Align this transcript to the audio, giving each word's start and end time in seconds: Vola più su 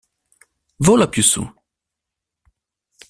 Vola 0.79 1.07
più 1.09 1.21
su 1.21 1.43